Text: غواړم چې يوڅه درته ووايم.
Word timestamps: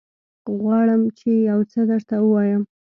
غواړم 0.59 1.01
چې 1.17 1.29
يوڅه 1.49 1.81
درته 1.89 2.15
ووايم. 2.21 2.61